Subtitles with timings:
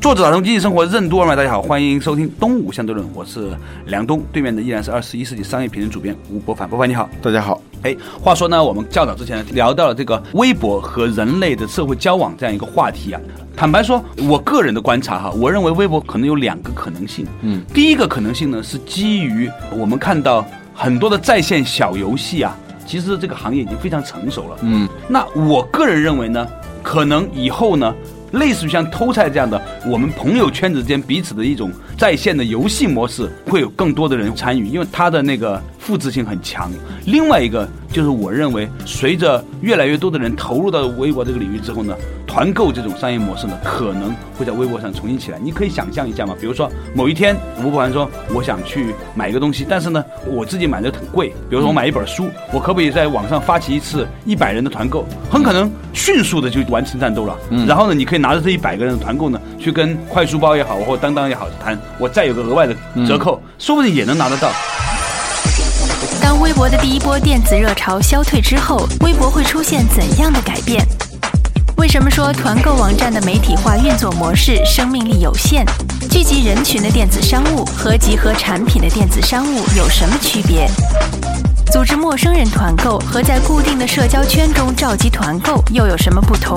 [0.00, 3.50] 作者打通经济生活任督二脉，大家好，欢迎收听东吴相对论，我是
[3.86, 7.60] 梁东，对面的依然是二十一世纪商业评论主编吴伯凡，伯凡你好，大家好。
[7.82, 13.20] 哎，话说呢，我们较早之前聊到了这个微博和人类的社会交往这样一个话题啊。
[13.56, 17.26] 坦白说，我个人的观察哈，我认为微博可能有两个可能性。
[17.42, 22.56] 嗯，第一个可能性呢是基于我们看到很多的在线小游戏啊，
[22.86, 24.58] 其实这个行业已经非常成熟了。
[24.62, 26.46] 嗯，那我个人认为呢，
[26.84, 27.92] 可能以后呢。
[28.32, 36.70] 类似于像偷菜这样的，我们朋友圈子间彼此的一种在线的游戏模式，会有更多的人参与，因为它的那个复制性很强。
[37.06, 41.96] 另外一个就是我认为，随着越来越多的人投入到微博这个领域之后呢。
[42.28, 45.38] 团购这种商业模式呢，可能会在微博上重新起来。
[45.42, 51.28] 你可以想象一下嘛，比如说某一天，吴伯凡说我想去买一个东西，但是呢，我自己买的很贵。
[51.48, 55.06] 比如说我买一本书，我可不可以在网上发起一次一百人的团购？
[55.30, 57.34] 很可能迅速的就完成战斗了。
[57.66, 64.52] 然后呢，你可以拿着这一百个人的团购呢，去跟快书包也好，或当当也好谈，我再有个额外的折扣，说不定也能拿得到。
[66.38, 70.86] 微博的第一波电子热潮消退之后，微博会出现怎样的改变？
[71.76, 75.64] 为什么说团购网站的媒体化运作模式生命力有限？
[76.08, 80.68] 聚集人群的电子商务和集合产品的电子商务有什么区别？
[81.72, 86.56] 组织陌生人团购和在固定的社交圈中召集团购又有什么不同？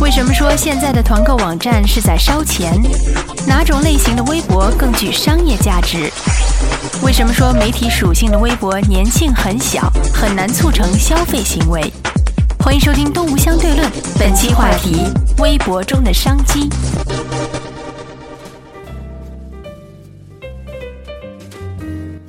[0.00, 2.80] 为什么说现在的团购网站是在烧钱？
[3.46, 6.12] 哪种类型的微博更具商业价值？
[7.06, 11.80] 为什么说媒体属性的微博粘性很小，很难促成消费行为？
[12.58, 13.88] 欢迎收听《东吴相对论》，
[14.18, 15.04] 本期话题：
[15.38, 16.68] 微博中的商机。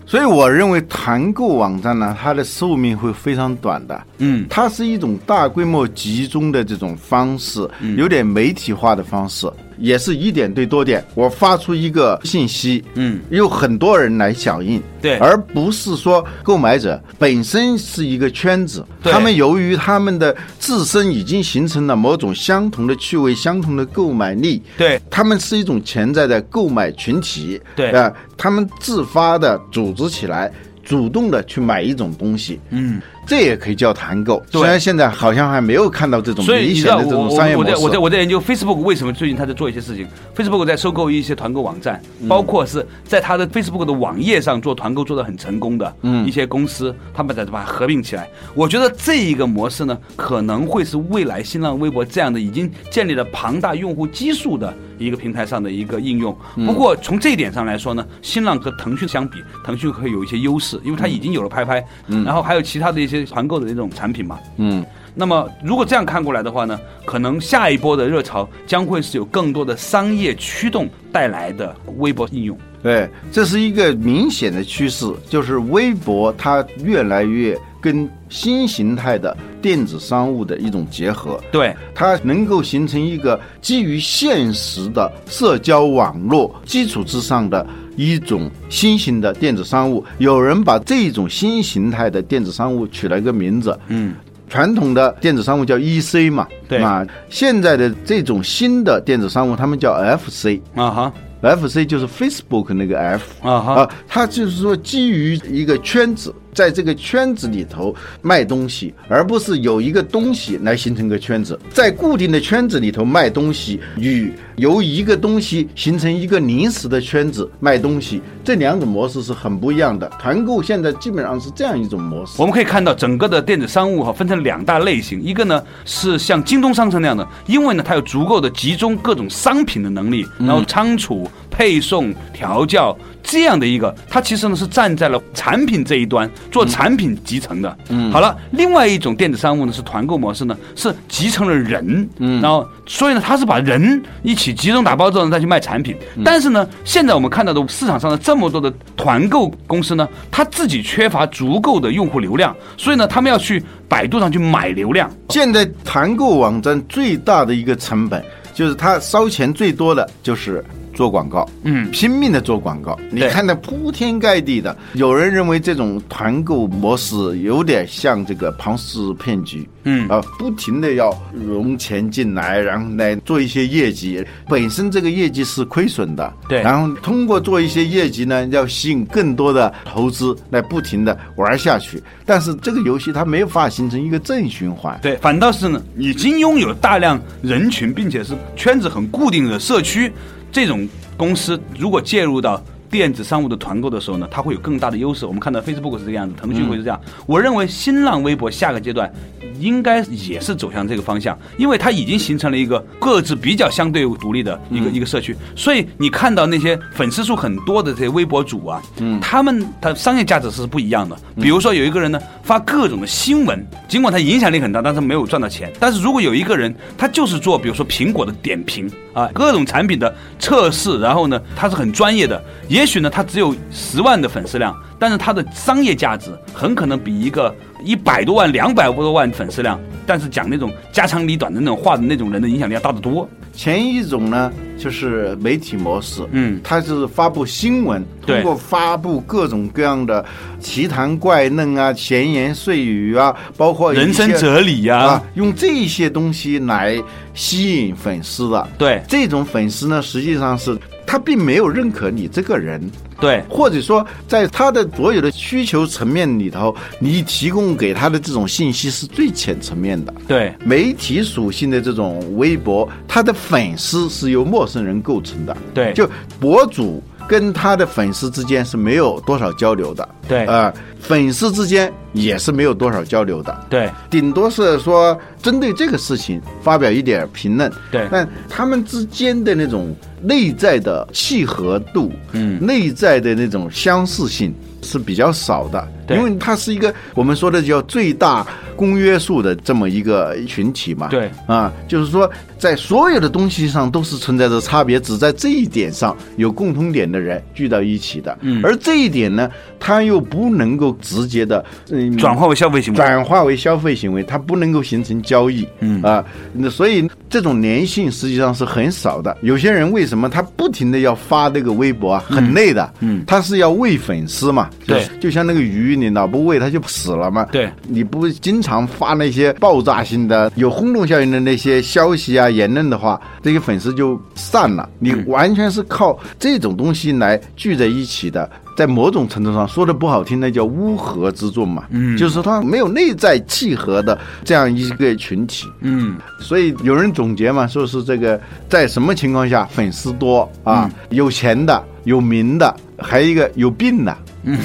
[0.05, 3.99] 所以，我认为团购网站呢，它的寿命会非常短的。
[4.19, 9.51] 嗯，它是一种大规模集中的这种方式，有点媒体化的方式。
[9.77, 27.91] 也是一点对多点，我发出一个信息，嗯，有很多人来响应，对，而不是说购买者本身是一个圈子，他们由于他们的自身已经形成了某种相同的趣味、相同的购买力，对，他们是一种潜在的购买群体，对。
[27.91, 30.51] 啊，他们自发的组织起来，
[30.83, 33.01] 主动的去买一种东西，嗯。
[33.27, 37.71] 这也可以叫团购，虽然现在好像还没有看到这种明显的这种商业模式。
[37.71, 40.07] 我在我在我在研究 Facebook 为什么最近他在做一些事情。
[40.33, 45.93] Facebook 在收购一些团购网站，包括是在他的 Facebook 的网页上做团购做的很成功的
[46.25, 48.29] 一些公司，他们在把它合并起来。
[48.55, 56.35] 我觉得这一个模式呢，可能会是未来新浪微博这样的已经建立了庞大用户基数的一个平台上的一个应用。
[56.65, 61.85] 不过从这一点上来说呢，新浪和腾讯相比，腾讯会有一些优势，因为它已经有了拍拍，
[62.25, 63.17] 然后还有其他的一些。
[63.27, 72.57] 团购的那种产品嘛，嗯，那么如果这样看过来的话呢，可能下一波的热潮将会是有更多的商业驱动带来的微博应用。
[72.81, 81.39] 对，这是一个明显的趋势，就是微博它越来越跟新形态的电子商务的一种结合。
[81.51, 87.65] 对，它能够形成一个基于现实的社交网络基础之上的。
[87.97, 94.13] 一种新型的电子商务，有人把这种新形态的电子商务取了一个名字，嗯，
[94.47, 96.77] 传统的电子商务叫 EC 嘛，对。
[96.77, 106.33] 啊，现在的这种新的电子商务，他们叫 FC 啊哈，FC 就是 Facebook 那个 F 啊哈，它就是说基于一个圈子。
[106.57, 111.59] 在这个圈子里头卖东西，而不是有一个东西来形成一个圈子。
[111.69, 120.09] 在固定的圈子里头卖东西，与由一个东西形成一个临时的圈子卖东西，这两种模式是很不一样的。
[120.19, 122.41] 团购现在基本上是这样一种模式。
[122.41, 132.95] 我们可以看到，整个的电子商务哈分成两大类型，一个呢是像京东商城那样的，因为呢它有足够的集中各种商品的能力，然后仓储、配送、调教。
[133.29, 137.77] 这样的一个，它其实呢是站在了产品这一端做产品集成的。
[137.89, 142.07] 嗯，好了，另外一种电子商务呢是团购模式呢，是集成了人。
[142.19, 145.93] 嗯，然后所以呢，它是把人一起集中打包之后再去卖产品。
[146.23, 155.11] 但是呢，现在我们看到的市场上的这么多的团购公司呢，它自己缺乏足够的用户流量，所以呢，他们要去百度上去买流量。
[155.31, 158.23] 现在团购网站最大的一个成本，
[158.53, 160.63] 就是它烧钱最多的就是。
[160.97, 162.97] 做广告，嗯，拼命的做广告。
[163.11, 182.03] 你看的铺天盖地的，有人认为这种团购模式有点像这个庞氏骗局，嗯啊，不停的要融钱进来，然后来做一些业绩，本身这个业绩是亏损的，对，然后通过做一些业绩呢，要吸引更多的投资来不停的玩下去。
[182.25, 190.11] 但是这个游戏它没有法形成一个正循环，对，反倒是呢，已经拥有大量人群，并且是圈子很固定的社区，
[190.51, 190.85] 这种
[191.15, 192.61] 公司如果介入到。
[192.89, 195.25] 电子商务的团购的时候呢，它会有更大的优势。
[195.25, 196.97] 我们看到 Facebook 是这个样子，腾讯会是这样。
[197.25, 199.11] 我认为新浪微博下个阶段
[199.59, 205.35] 应该也是走向这个方向，因为它已经形成了一个各自比较相对独立的一个一个社区。
[205.55, 211.17] 所以你看到那些粉丝数很多的这些微博主啊，嗯，他们的商业价值是不一样的。
[211.41, 215.71] 比如说有一个人呢发各种的新闻，尽管他影响力很大，但是没有赚到钱。
[215.79, 222.43] 但是如果有一个人他就是做比如说苹果的点评啊，各种产品的测试，然后呢他是很专业的。
[222.67, 233.27] 也许呢，他只有十万的粉丝量，但是他的商业价值很可能比一个一百多万、两百多万粉丝量，但是讲那种家长里短的那种话的那种人的影响力要大得多。
[233.53, 240.23] 前一种呢，就是媒体模式，嗯，它是发布新闻，通过发布各种各样的
[240.59, 247.01] 奇谈怪论啊、闲言碎语啊，包括人生哲理呀，用这些东西来
[247.33, 248.67] 吸引粉丝的。
[248.77, 250.77] 对，这种粉丝呢，实际上是。
[251.07, 252.79] 他并没有认可你这个人，
[253.19, 260.13] 对，或者说在他的所有的需求层面里头，你提供给他的这种信息是最浅层面的。
[260.27, 265.57] 对，媒体属性的这种微博，他的粉丝是由陌生人构成的。
[265.73, 266.07] 对，就
[266.39, 267.01] 博主。
[267.27, 285.87] 跟他的粉丝之间是没有多少交流的，对，呃，粉丝之间也是没有多少交流的，对，顶多是说针对这个事情发表一点评论，对，但他们之间的那种内在的契合度，嗯，内在的那种相似性是比较少的。
[286.09, 288.47] 因为它是一个我们说的叫最大
[288.77, 291.29] 公约数的这么一个群体嘛，对。
[291.45, 306.01] 啊，就是说在所有的东西上都是存在着差别，只在这一点上有共同点的人聚到一起的，嗯，而这一点呢，它又不能够直接的嗯转化为消费行为，转化为消费行为，它不能够形成交易，嗯。
[306.03, 306.23] 啊，
[306.53, 309.35] 那所以这种粘性实际上是很少的。
[309.41, 315.97] 有些人为什么他不停的要发这个微博啊，很累的，嗯，他是要喂粉丝嘛，对，就像那个鱼。
[315.97, 317.47] 你老不喂它就死了嘛？
[317.51, 324.89] 对，你不经常发那些爆炸性的、有轰动效应的那些消息啊、言论的话，这些粉丝就散了。
[324.99, 331.85] 你完全是靠这种东西来聚在一起的，在某种程度上说的不好听，那叫乌合之众嘛。
[331.91, 335.65] 嗯，就是他没有内在契合的这样一个群体。
[335.81, 340.89] 嗯，所以有人总结嘛，说是这个在什么情况下粉丝多啊？
[341.09, 344.17] 有钱的、有名的，还有一个有病的。
[344.49, 344.57] 嗯，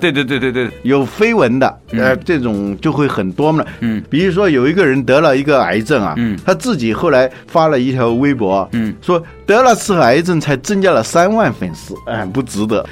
[0.00, 3.64] 对对对对对，有绯闻的，呃，这种就会很多嘛。
[3.78, 12.84] 嗯，比如说有一个人得了一个癌症啊，嗯，他自己后来发了一条微博，嗯，说得了次癌症才增加了三万粉丝，哎，不值得。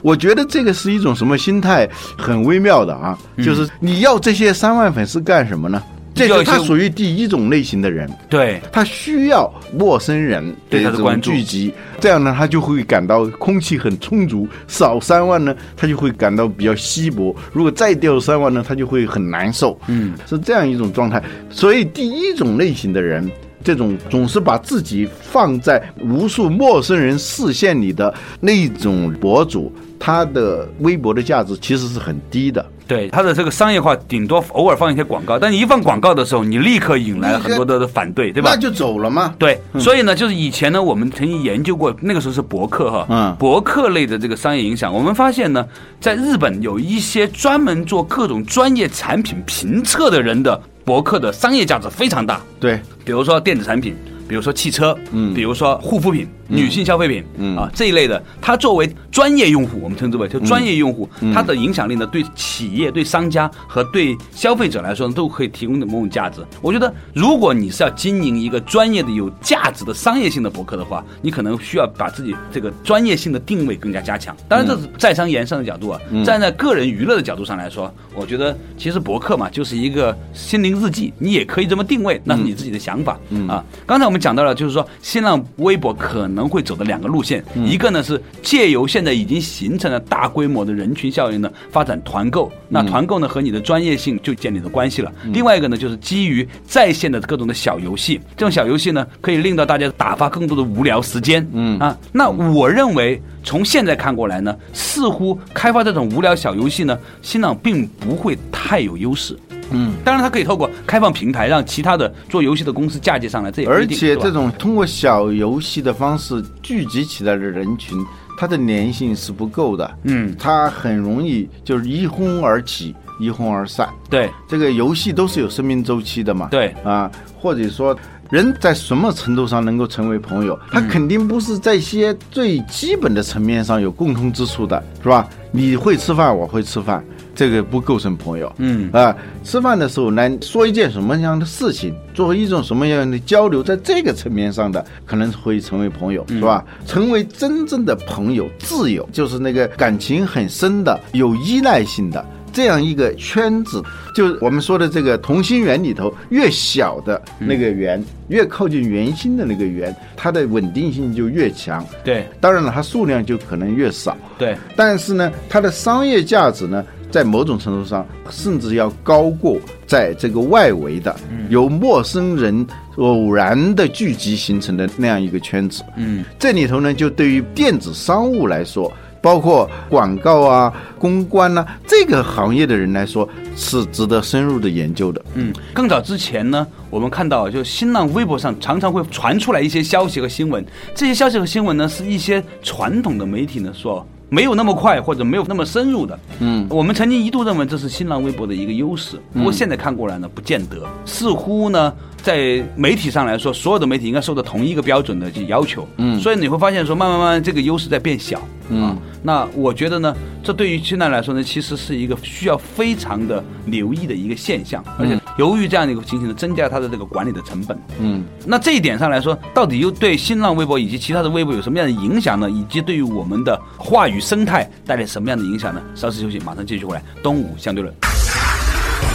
[0.00, 5.82] 我觉得这个是一种什么心态，很微妙的啊，就是你要这些三万粉丝干什么呢？
[6.18, 14.48] 这个他属于第一种类型的人，对他需要陌生人对他的关注聚集，这样呢，他就会感到空气很充足。
[14.66, 17.34] 少三万呢，他就会感到比较稀薄。
[17.52, 19.78] 如果再掉三万呢，他就会很难受。
[19.86, 21.22] 嗯，是这样一种状态。
[21.50, 23.30] 所以第一种类型的人，
[23.62, 32.64] 这种总是把自己放在无数陌生人视线里的那种博主，他的微博的价值其实是很低的。
[32.88, 38.50] 对它的这个商业化，顶多偶尔放一些广告，但你一放广告的时候，你立刻引来了很多的反对，对吧？
[38.52, 39.34] 那就走了嘛？
[39.38, 45.64] 对，所以呢，就是以前呢，我们曾经研究过，那个时候是博客哈，嗯，博客类的这个商业影响，我们发现呢，
[46.00, 52.40] 在日本有一些专门做各种专业产品评测的人的博客的商业价值非常大。
[52.58, 53.94] 对，比如说电子产品。
[54.28, 66.44] 比如说汽车，嗯，比如说护肤品、女性消费品，嗯啊这一类的，它作为专业用户，我们称之为就专业用户，它的影响力呢，对企业、对商家和对消费者来说，都可以提供的某种价值。
[66.60, 74.36] 我觉得，如果你是要经营一个专业的、有价值的商业性的博客的话，你可能需要把自己这个专业性的定位更加加强。
[74.48, 83.64] 当然，这是在商言商的角度啊，站在个人娱乐的角度上来说，我觉得其实博客嘛，就是一个心灵日记，你也可以这么定位，那是你自己的想法啊。
[83.86, 84.18] 刚才我们。
[84.18, 92.52] 们讲到了，就是说新浪微博可能会走的两个路线，一个呢是借由现在已经形成了大规模的人群效应呢，发展团购。
[92.68, 95.10] 那团购呢和你的专业性就建立了关系了。
[95.32, 101.48] 另外一个呢就是基于在线的各种的小游戏，这种小游戏呢可以令到大家打发更多的无聊时间。
[101.52, 109.38] 嗯啊，那我认为从现在看过来呢，似乎开发这种无聊小游戏呢，新浪并不会太有优势。
[109.70, 113.50] 嗯，当然，它可以透过开放平台，让其他的做游戏的公司嫁接上来。
[113.50, 117.98] 这也而且这种通过小游戏的方式聚集起来的人群，
[118.38, 119.90] 它的粘性是不够的。
[120.04, 123.88] 嗯，它很容易就是一哄而起，一哄而散。
[124.08, 126.48] 对，这个游戏都是有生命周期的嘛。
[126.50, 127.96] 对啊，或者说
[128.30, 135.28] 人在什么程度上能够成为朋友，他肯定不是在一些最基本的层面上有共通之处的，是吧？
[135.50, 137.04] 你会吃饭，我会吃饭。
[137.34, 146.64] 这个不构成朋友，嗯啊，吃饭的时候来说一件什么样的事情，作为一种什么样的交流，在这个层面上的可能会成为朋友，是吧？
[146.84, 153.82] 成为真正的朋友、挚友，就是那个感情很深的、有依赖性的这样一个圈子，
[154.14, 161.84] 就是我们说的这个同心圆里头，越小的那个圆，越靠近圆心的那个圆，它的稳定性就越强。
[162.04, 164.16] 对，当然了，它数量就可能越少。
[164.38, 166.84] 对，但是呢，它的商业价值呢？
[167.10, 171.16] 在某种程度上，甚至要高过在这个外围的
[171.48, 175.82] 由陌生人偶然的聚集形成的那样一个圈子。
[175.96, 178.92] 嗯，这里头呢，就对于电子商务来说，
[179.28, 185.22] 包括广告啊、公关啊这个行业的人来说，是值得深入的研究的。
[185.34, 194.06] 嗯，更早之前呢，我们看到就新浪微博上常常会传出来一些消息和新闻，这些消息和新闻呢，是一些传统的媒体呢说。
[194.28, 196.18] 没有那么快，或者没有那么深入的。
[196.40, 200.86] 嗯，我们曾经一度认为这是新浪微博的一个优势，不过现在看过来呢，不见得。
[201.04, 201.92] 似乎呢，
[202.22, 205.88] 在媒体上来说，所有的媒体应该受到同一个标准的去要求。
[205.96, 208.40] 嗯，所以你会发现说，慢慢慢慢这个优势在变小。
[208.68, 215.17] 嗯，那我觉得呢，这对于现在来说呢，其实是一个需要非常的留意的一个现象，而且。
[215.38, 217.78] 由于这样的一个情形呢，增加它的这个管理的成本。
[218.00, 222.50] 嗯，那这一点上来说，到底又对新浪微博以及其他的微博有什么样的影响呢？
[222.50, 225.80] 以及对于我们的话语生态带来什么样的影响呢？
[225.94, 227.02] 稍事休息，马上继续回来。
[227.22, 227.94] 东吴相对论，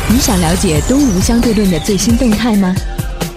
[0.09, 2.73] 你想了解东吴相对论的最新动态吗？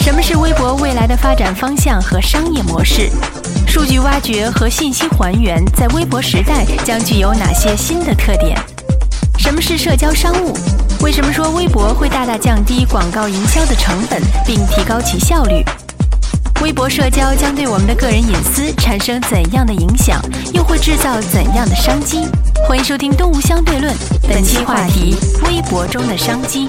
[0.00, 3.10] 什么是微博未来的发展方向和商业模式？
[3.66, 8.56] 数据挖掘和信息还原在微博时代将具有哪些新的特点？
[9.46, 10.52] 什么是社交商务？
[11.02, 15.64] 为什么说微博会大大降低广告营销的成本，并提高其效率？
[16.62, 20.20] 微博社交将对我们的个人隐私产生怎样的影响？
[20.52, 22.26] 又会制造怎样的商机？
[22.66, 23.94] 欢迎收听《东吴相对论》，
[24.28, 26.68] 本期话题：微博中的商机。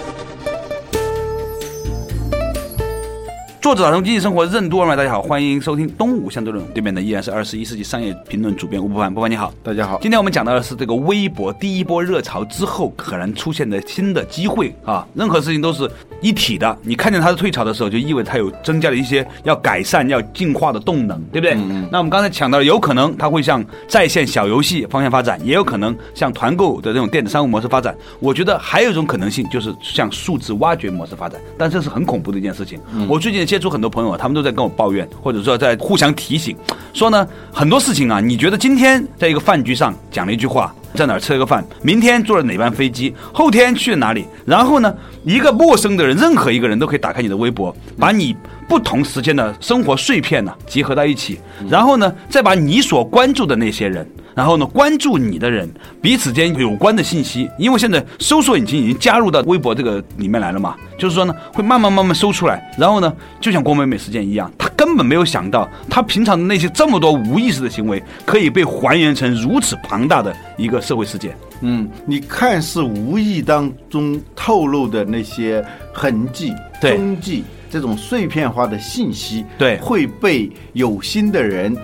[3.68, 6.66] 作者打通经济生活任督二脉，大家好，欢迎收听东吴相对论。
[6.68, 10.00] 对面的依然是二十一世纪商业评论主编吴伯凡，伯凡你好，大家好。
[10.02, 16.78] 今天我们讲到的是这个微博第一波热潮之后可能出现的新的机会啊，任何事情都是一体的。
[16.82, 21.54] 你看见它的退潮的时候，就意味着它有增加了一些要改善、要进化的动能，对不对？
[21.92, 27.94] 那我们刚才讲到，有可能它会向在线小游戏方向发展，也有可能向团购的这种电子商务模式发展。
[28.22, 32.80] 我觉得还有一种可能性就是向数字挖掘模式发展，但这是很恐怖的一件事情。
[33.10, 33.57] 我最近接。
[33.58, 36.56] 接触很多朋友，他们都在跟我抱怨，或者说在互相提醒，
[36.94, 48.38] 说呢很多事情啊，你觉得今天在一个饭局上讲了一句话，在哪儿吃了个饭，明天坐了哪班飞机，后天去了哪里，然后呢，一个陌生的人，任何一个人都可以打开你的微博，把你
[48.68, 54.08] 不同时间的生活碎片呢集合到一起，然后呢，再把你所关注的那些人。
[54.36, 55.68] 然后呢，关注你的人
[56.00, 62.72] 彼此间有关的信息，因为现在搜索引擎已经加入到微博这个里面来了嘛，就是说呢，会慢慢慢慢搜出来。
[62.78, 71.36] 然后呢，就像郭美美事件一样，他根本没有想到，他平常的那些这么多无意识的行为，可以被还原成如此庞大的一个社会事件。
[71.62, 81.76] 嗯，你看似无意当中透露的那些痕迹、踪迹，这种碎片化的信息，对，会被有心的人。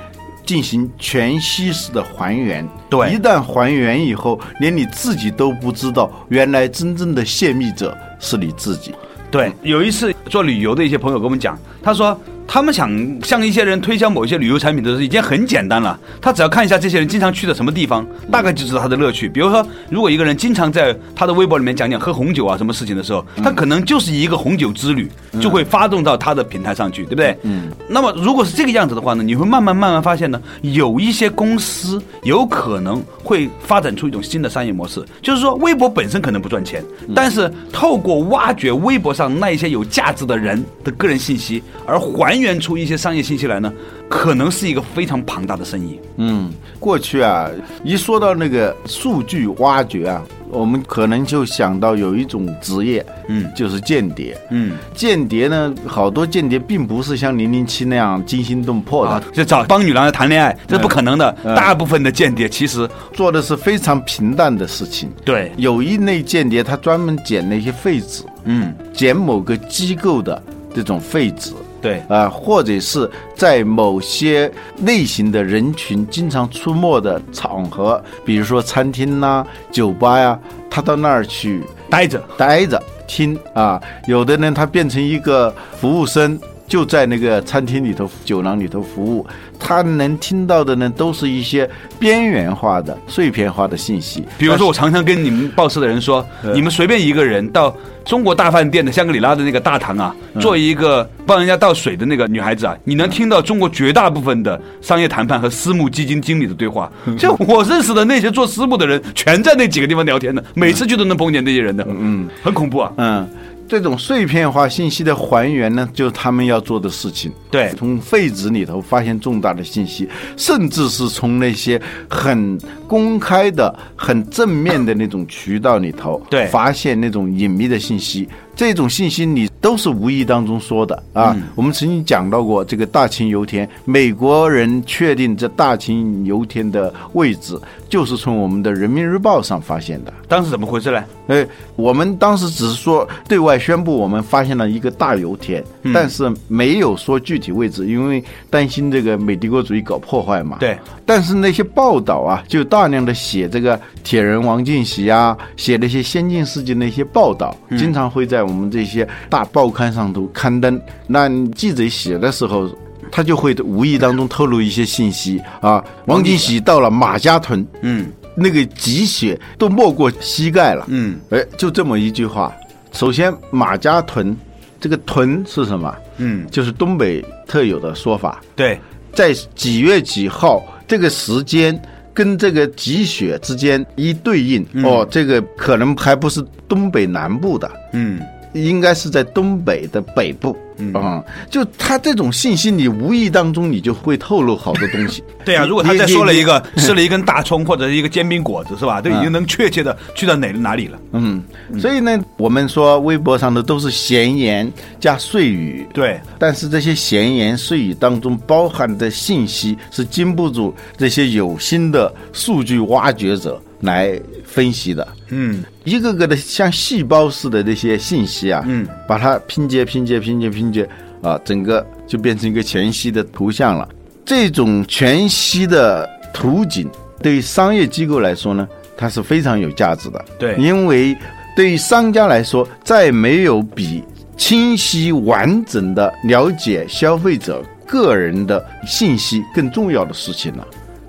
[0.46, 8.94] 进行全息式的还原，对，一旦还原以后，连你自己都不知道，原来真正的泄密者是你自己。
[9.32, 12.90] 对，有一次做旅游的一些朋友跟我们讲，他说他们想
[13.24, 16.00] 向一些人推销某一些旅游产品的时候，已经很简单了。
[16.22, 19.28] 他只要看一下这些人经常去的什么地方，大概就知道他的乐趣。
[19.28, 25.10] 比如说，如果一个人经常在他的微博里面讲讲喝红酒啊什么事情的时候，他可能就是一个红酒之旅，
[25.42, 27.38] 就会发动到他的平台上去，对不对？
[27.44, 27.72] 嗯。
[27.88, 36.84] 那么如果是这个样子的话呢，你会慢慢慢慢发现呢，有一些公司有可能会发展出一种新的商业模式，就是说，微博本身可能不赚钱，
[37.16, 43.72] 但是透过挖掘微博上那一些有价值的人的个人信息，而还源出一些商业信息来呢，
[44.10, 46.00] 可能是一个非常庞大的生意。
[46.18, 47.50] 嗯，过去啊，
[47.84, 54.38] 一说到那个数据挖掘啊，我们可能就想到有一种职业，嗯，就是间谍。
[54.52, 61.36] 嗯，间谍呢，好多间谍并不是像零零七那样惊心动魄的，就找帮女郎来谈恋爱，这是不可能的。
[61.56, 65.10] 大部分的间谍其实做的是非常平淡的事情。
[65.25, 70.42] 对，有一类间谍，他专门捡那些废纸，嗯，捡某个机构的
[70.75, 71.52] 这种废纸。
[71.84, 83.80] 对啊，或者是在某些类型的人群经常出没的场合，比如说餐厅呐、酒吧呀，他到那儿去待着待着听啊。
[84.08, 86.40] 有的呢他变成一个服务生，
[86.74, 89.24] 就在那个餐厅里头、酒廊里头服务。
[89.60, 94.25] 他能听到的呢，都是一些边缘化的、碎片化的信息。
[94.39, 96.25] 比如说，我常常跟你们报社的人说，
[96.56, 106.92] 你们随便一个人到中国大饭店的香格里拉的那个大堂啊，做一个帮人家倒水的那个女孩子啊，你能听到中国绝大部分的商业谈判和私募基金经理的对话。
[107.20, 111.86] 就我认识的那些做私募的人，全在那几个地方聊天的，每次去都能碰见那些人的。
[111.88, 112.92] 嗯，很恐怖啊。
[112.98, 113.30] 嗯。
[113.74, 117.32] 这种碎片化信息的还原呢，就是他们要做的事情。
[117.50, 122.56] 对，从废纸里头发现重大的信息，甚至是从那些很
[122.88, 128.30] 公开的、很正面的那种渠道里头，对，发现那种隐秘的信息。
[128.55, 131.36] 这种信息你都是无意当中说的啊！
[131.55, 140.13] 我们曾经讲到过这个大庆油田，美国人确定这大庆油田的位置，就是从我们的人民日报上发现的。
[140.27, 141.03] 当时怎么回事呢？
[141.27, 150.57] 哎，我们当时只是说对外宣布我们发现了一个大油田，但是没有说具体位置，因为担心这个美帝国主义搞破坏嘛。
[150.60, 150.77] 对。
[151.05, 158.43] 但是那些报道啊，就大量的写这个铁人王进喜啊，写那些先进事迹那些报道，经常会在。
[158.44, 162.70] 我们这些大报刊上都刊登，那记者写的时候，
[163.12, 165.84] 他就会无意当中透露一些信息啊。
[166.06, 172.53] 王进喜到了马家屯，嗯，那个积雪都没过膝盖了，嗯，哎，就这么一句话。
[172.92, 174.36] 首先，马家屯
[174.79, 175.96] 这个屯是什么？
[176.18, 178.42] 嗯，就是东北特有的说法。
[178.56, 178.79] 对，
[179.14, 181.79] 在几月几号这个时间
[182.14, 188.20] 跟这个积雪之间一对应，哦，这个可能还不是东北南部的，嗯。
[188.53, 190.55] 应该是在东北的北部
[190.94, 195.24] 啊，就他这种信息，你无意当中你就会透露好多东西。
[195.46, 199.00] 对啊，如果他再说了一个 吃了一根大葱或者是一个煎饼果子，是吧？
[199.00, 201.00] 都已经能确切的去到哪哪里了。
[201.11, 201.44] 嗯，
[201.79, 206.20] 所以呢，我们说微博上的都是闲言加碎语，对。
[206.39, 213.61] 但是这些闲言碎语当中包含的信息是经不住这些有心的数据挖掘者。
[213.83, 220.87] 来分析的，嗯，一个个的像细胞似的那些信息啊，嗯，把它拼接、拼接、拼接、拼接，
[221.22, 223.87] 啊，整个就变成一个全息的图像了。
[224.25, 226.89] 这种全息的图景
[227.22, 230.25] 对于商业机构来说呢，它是非常有价值的。
[230.39, 231.15] 对，因为
[231.55, 234.01] 对于商家来说，再没有比
[234.37, 240.65] 清晰完整的了解消费者个人的信息更重要的事情了。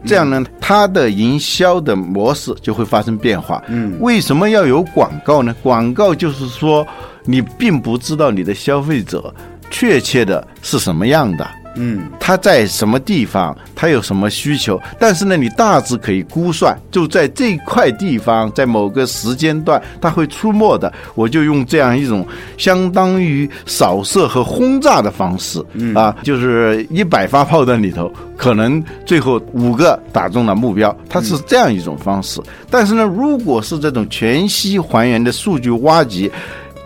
[0.07, 3.63] 这样呢，它的营销的模式就会发生变化。
[3.69, 5.55] 嗯，为什么要有广告呢？
[5.63, 6.87] 广告就是说，
[7.25, 9.35] 你并不知道你的消费者
[9.71, 11.49] 确切的是什么样的。
[11.77, 14.81] 嗯，他在什么地方，他有什么需求？
[14.99, 20.93] 但是呢，你大致可以估算，就在这块地方，在某个时间段，他会出没的。
[21.15, 25.61] 我就用这样一种相当于扫射和轰炸的方式，
[25.95, 32.41] 啊，就是一百发炮弹里头，可能最后五个打中了目标，它是这样一种方式。
[32.71, 36.31] 但是呢，如果是这种全息还原的数据挖掘，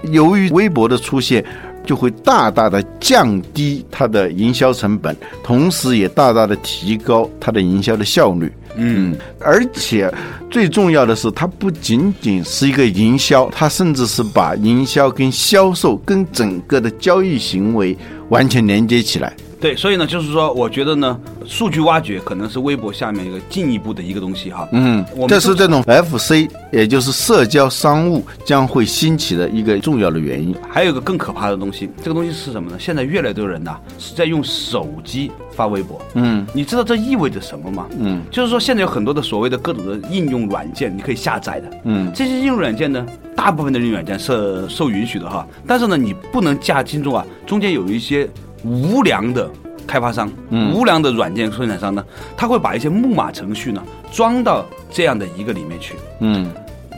[0.04, 1.44] 由于微博的出现。
[1.88, 8.52] 就会大大的降低它的营销成本，同时也大大的提高它的营销的效率。
[8.76, 10.12] 嗯，而且
[10.50, 17.96] 最重要的是，它不仅仅是一个营销，它甚至是把营销跟销售跟整个的交易行为
[18.28, 19.32] 完全连接起来。
[19.58, 24.68] 对，所以呢，就是说，我觉得呢，数据挖掘可能是微博下面一个进一步的一个东西哈。
[24.72, 26.48] 嗯，这是这种 FC。
[26.70, 30.54] 也就是社交商务将会兴起的一个重要的原因。
[30.68, 32.76] 还有一个更可怕的东西，这个东西是什么呢？
[32.78, 36.00] 现在越来越多人呐是在用手机发微博。
[36.14, 37.86] 嗯，你知道这意味着什么吗？
[37.98, 41.70] 嗯，就是说现在有很多的所谓的各种的应用软件，你可以下载的。
[41.84, 48.28] 嗯，这些应用软件呢，大部分的应用软件是受允许的哈，但是呢，你不能加进中啊，中间有一些
[48.64, 49.50] 无良的。
[49.88, 50.30] 开发商，
[50.74, 52.04] 无良的软件生产商呢，
[52.36, 55.94] 他会把一些木马程序呢装到这样的一个里面去。
[56.20, 56.52] 嗯，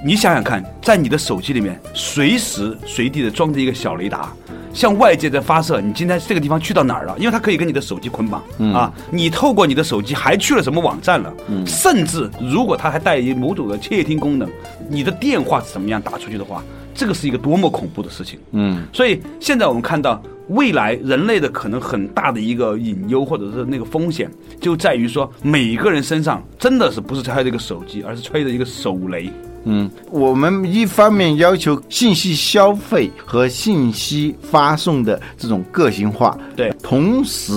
[0.05, 4.33] 你想想看，在你的手机里面随时随地的装着一个小雷达，
[4.75, 7.17] 向外界在发射，你今天这个地方去到哪儿了？
[7.19, 8.43] 因为它可以跟你的手机捆绑
[8.75, 8.93] 啊。
[9.11, 11.33] 你透过你的手机还去了什么网站了？
[11.49, 14.49] 嗯甚至如果它还带有某种的窃听功能，
[14.89, 16.63] 你的电话是怎么样打出去的话，
[16.95, 18.39] 这个是一个多么恐怖的事情。
[18.53, 20.23] 嗯，所以现在我们看到。
[20.51, 24.29] 未来人类的可能很大的一个隐忧，或者是那个风险，
[24.61, 29.31] 就在于说，每一个人身上真的是不是揣着一个手机，而是揣着一个手雷。
[29.63, 37.53] 嗯，我们一方面要求信息消费和信息发送的这种个性化，对，同时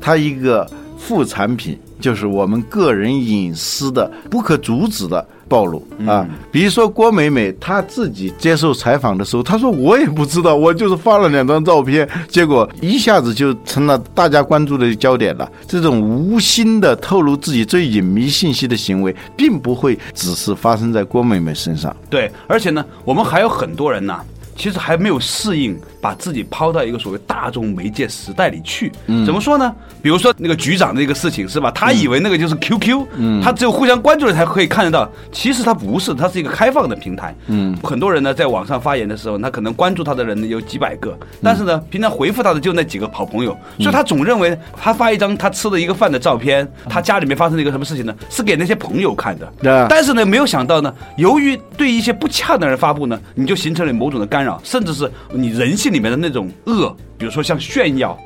[0.00, 0.64] 它一个
[0.96, 5.26] 副产品就是我们个人隐私的不可阻止的。
[5.48, 6.26] 暴露啊！
[6.50, 21.94] 比如说郭美美，她自己接受采访的时候，她说：“我也不知道，我就是发了两张照片，结果一下子就成了大家关注的焦点了。”这种无心的透露自己最隐秘信息的行为，并不会只是发生在郭美美身上。
[22.10, 24.18] 对，而且呢，我们还有很多人呢。
[24.58, 28.92] 其实还没有适应，把自己抛到一个所谓大众媒介时代里去。
[29.06, 29.74] 嗯，怎么说呢？
[30.00, 31.68] 比如说那个局长的一个事情是吧？
[31.72, 35.10] 他以为那个就是 QQ，嗯，他只有互相关注了才可以看得到。
[35.32, 37.34] 其实他不是，他是一个开放的平台。
[37.48, 48.14] 嗯，很多人呢在网上发言的时候，他可能关注他的人有几百个，但是呢，平常回复他的就那几个好朋友，所以他总认为他发一张他吃的一个饭的照片，他家里面发生了一个什么事情呢？
[48.30, 49.52] 是给那些朋友看的。
[49.60, 49.86] 对。
[49.88, 54.60] 但是呢，没有想到呢，由于对一些不恰当的人发布呢，你就形成了某种的干扰。
[54.62, 58.16] 甚至是你人性里面的那种恶，比如说像炫耀，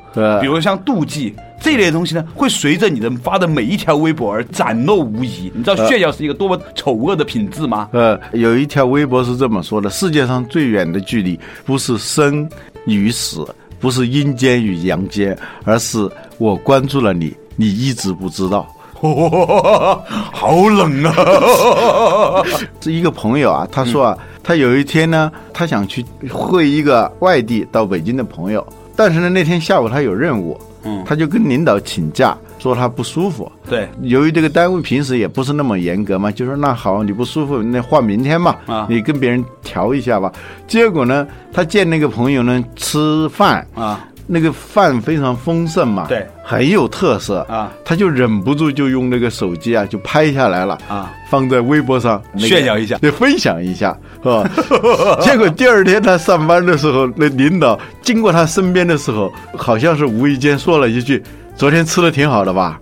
[0.41, 5.49] 比如像妒忌这类东西呢，会随着你的发的每一条微博而展露无遗。
[5.55, 7.87] 你知道炫耀是一个多么丑恶的品质吗？
[7.93, 12.49] 呃，有一条微博是这么说的：世界上最远的距离，不是生
[12.85, 13.47] 与死，
[13.79, 18.67] 不是阴间与阳间，而是我关注了你，你一直不知道。
[19.01, 21.15] 好冷啊！
[22.79, 24.17] 这一个朋友啊，他说啊。
[24.43, 33.51] 他有一天呢，他想去会一个外地到北京的朋友，但是呢，那天下午他有任务，嗯，他就跟领导请假，说他不舒服。
[33.69, 40.31] 对，由于这个单位平时也不是那么严格嘛，就说那好，你不舒服，那换明天嘛，啊，你跟别人调一下吧。
[40.67, 44.07] 结果呢，他见那个朋友呢吃饭啊。
[44.27, 54.49] 那个饭非常丰盛嘛，对，很有特色啊，他就忍不住就用那个手机啊，就拍下来了啊，放在微博上炫耀一下，就分享一下， 是吧？
[55.21, 61.21] 结果第二天他上班的时候，那领导经过他身边的时候，好像是无意间说了一句
[61.55, 62.79] ：“昨天吃的挺好的吧？”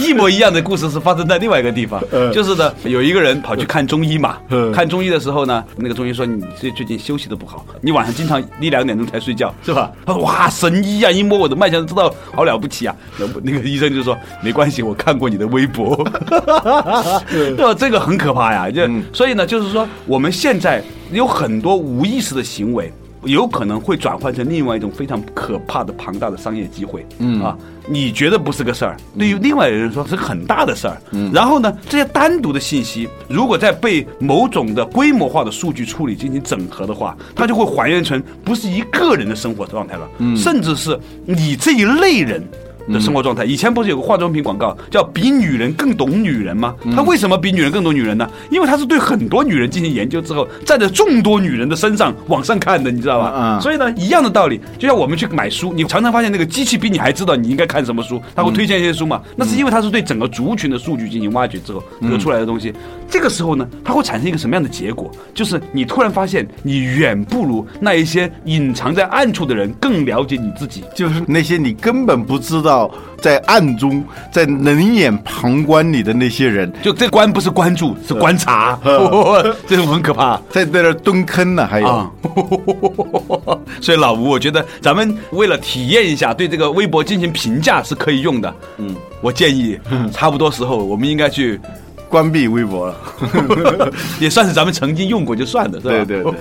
[0.00, 4.38] 一模一样的故事是发生在另外一个地方， 就是呢，有一个人跑去看中医嘛，
[4.72, 9.90] 看中医的时候呢，那个中医说你最最近休息的不好，你晚上经常一两点钟才睡觉，是吧？
[10.06, 12.94] 他说哇，神医啊，一摸我的脉象知道好了不起啊。
[13.42, 15.96] 那个医生就说没关系，我看过你的微博，
[17.30, 17.74] 对吧？
[17.74, 22.92] 这个很可怕呀，就所以呢，就是说我们现在有很多无意识的行为。
[23.26, 27.42] 有可能会转换成另外一种非常可怕的庞大的商业机会，嗯。
[27.42, 27.56] 啊，
[27.86, 42.42] 你觉得不是个事儿，对于另外人说是很大的事儿，嗯，然后呢，这些单独的信息如果在被某种的规模化的数据处理进行整合的话，它就会还原成不是一个人的生活状态了，嗯，甚至是你这一类人。
[42.92, 46.74] 的生活状态，以前不是有个化妆品广告叫“比女人更懂女人”吗？
[46.94, 48.28] 他为什么比女人更懂女人呢？
[48.50, 53.32] 因为他是对很多女人进行研究之后，站在众多女人的身上往上看的，你知道吧？
[53.36, 53.60] 嗯。
[53.60, 59.20] 所以呢，一样的道理，就像我们去买书，你常常发现那个机器比你还知道你应该看什么书，他会推荐一些书嘛？
[59.36, 62.72] 那是因为他是对整个族群的数据进行挖掘之后得出来的东西。
[63.08, 65.10] 这个时候呢，它会产生一个什么样的结果？
[65.32, 72.73] 就是你突然发现，你远不如那一些隐藏在暗处的人更了解你自己，就是那些你根本不知道。
[73.20, 78.78] 在暗中，在冷眼旁观你的那些人，就这关不是关注，是观察，
[79.66, 82.10] 这种很可怕，在在那蹲坑呢，还有。
[83.80, 88.54] 所以老吴，我觉得咱们为了体验一下，对这个微博进行评价是可以用的。
[88.76, 89.78] 嗯，我建议，
[90.12, 91.58] 差不多时候我们应该去
[92.08, 92.94] 关闭微博了，
[94.20, 96.04] 也算是咱们曾经用过就算了，是吧？
[96.04, 96.32] 对对对。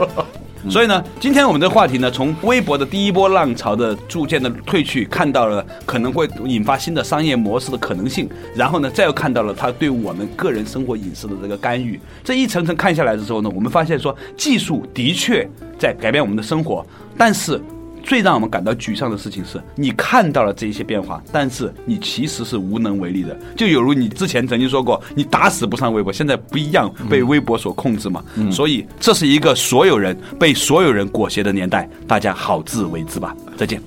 [0.69, 11.99] 所以呢，今天我们的话题呢，从微博的第一波浪潮的逐渐的退去，看到了可能会引发新的商业模式的可能性，然后呢，再又看到了它对我们个人生活隐私的这个干预。
[12.23, 15.47] 这一层层看下来的时候呢，我们发现说，技术的确
[15.77, 16.85] 在改变我们的生活，
[17.17, 17.59] 但是。
[18.03, 23.35] 最让我们感到沮丧的事情是，你看到了这一些变化，但是你其实是无能为力的。
[23.55, 28.23] 就有如你之前曾经说过，你打死不上微博，现在不一样，被微博所控制嘛。
[28.51, 33.35] 所以这是一个所有人被所有人裹挟的年代，大家好自为之吧。
[33.57, 33.81] 再见。